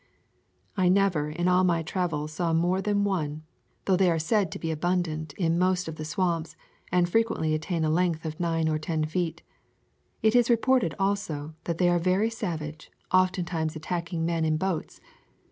I 0.75 0.89
never 0.89 1.29
in 1.29 1.47
all 1.47 1.63
my 1.63 1.83
travels 1.83 2.33
saw 2.33 2.53
more 2.53 2.81
than 2.81 3.03
one, 3.03 3.43
though 3.85 3.95
they 3.95 4.09
are 4.09 4.17
said 4.17 4.51
to 4.51 4.57
be 4.57 4.71
abundant 4.71 5.33
in 5.33 5.59
most 5.59 5.87
of 5.87 5.97
the 5.97 6.05
swamps, 6.05 6.55
and 6.91 7.07
frequently 7.07 7.53
attain 7.53 7.85
a 7.85 7.89
length 7.91 8.25
of 8.25 8.39
nine 8.39 8.67
or 8.67 8.79
ten 8.79 9.05
feet. 9.05 9.43
It 10.23 10.35
is 10.35 10.49
reported, 10.49 10.95
also, 10.97 11.53
that 11.65 11.77
they 11.77 11.87
are 11.87 11.99
very 11.99 12.31
savage, 12.31 12.89
oftentimes 13.13 13.75
attacking 13.75 14.25
men 14.25 14.43
in 14.43 14.57
boats. 14.57 15.01